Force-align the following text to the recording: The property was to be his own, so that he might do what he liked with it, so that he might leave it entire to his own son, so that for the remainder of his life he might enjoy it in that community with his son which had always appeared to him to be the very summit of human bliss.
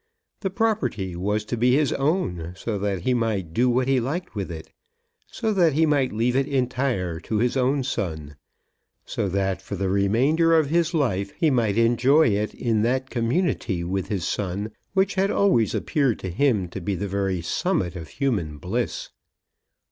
The 0.39 0.49
property 0.49 1.15
was 1.15 1.45
to 1.45 1.55
be 1.55 1.75
his 1.75 1.93
own, 1.93 2.53
so 2.57 2.79
that 2.79 3.01
he 3.03 3.13
might 3.13 3.53
do 3.53 3.69
what 3.69 3.87
he 3.87 3.99
liked 3.99 4.33
with 4.33 4.51
it, 4.51 4.71
so 5.27 5.53
that 5.53 5.73
he 5.73 5.85
might 5.85 6.11
leave 6.11 6.35
it 6.35 6.47
entire 6.47 7.19
to 7.19 7.37
his 7.37 7.55
own 7.55 7.83
son, 7.83 8.35
so 9.05 9.29
that 9.29 9.61
for 9.61 9.75
the 9.75 9.89
remainder 9.89 10.57
of 10.57 10.71
his 10.71 10.95
life 10.95 11.31
he 11.37 11.51
might 11.51 11.77
enjoy 11.77 12.29
it 12.29 12.55
in 12.55 12.81
that 12.81 13.11
community 13.11 13.83
with 13.83 14.07
his 14.07 14.25
son 14.25 14.71
which 14.93 15.13
had 15.13 15.29
always 15.29 15.75
appeared 15.75 16.17
to 16.17 16.31
him 16.31 16.67
to 16.69 16.81
be 16.81 16.95
the 16.95 17.07
very 17.07 17.39
summit 17.43 17.95
of 17.95 18.07
human 18.07 18.57
bliss. 18.57 19.11